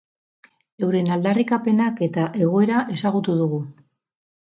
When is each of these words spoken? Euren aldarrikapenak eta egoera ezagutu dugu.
Euren 0.87 1.11
aldarrikapenak 1.17 2.03
eta 2.09 2.27
egoera 2.49 2.83
ezagutu 2.99 3.41
dugu. 3.45 3.65